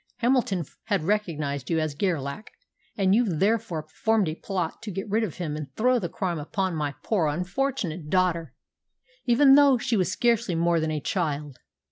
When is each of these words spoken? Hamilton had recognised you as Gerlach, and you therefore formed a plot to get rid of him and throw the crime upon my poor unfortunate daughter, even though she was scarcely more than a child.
Hamilton 0.17 0.65
had 0.85 1.03
recognised 1.03 1.69
you 1.69 1.77
as 1.79 1.93
Gerlach, 1.93 2.49
and 2.97 3.13
you 3.13 3.23
therefore 3.23 3.85
formed 4.03 4.27
a 4.29 4.33
plot 4.33 4.81
to 4.81 4.89
get 4.89 5.07
rid 5.07 5.23
of 5.23 5.35
him 5.37 5.55
and 5.55 5.71
throw 5.75 5.99
the 5.99 6.09
crime 6.09 6.39
upon 6.39 6.73
my 6.75 6.95
poor 7.03 7.27
unfortunate 7.27 8.09
daughter, 8.09 8.55
even 9.25 9.53
though 9.53 9.77
she 9.77 9.95
was 9.95 10.11
scarcely 10.11 10.55
more 10.55 10.79
than 10.79 10.89
a 10.89 10.99
child. 11.01 11.59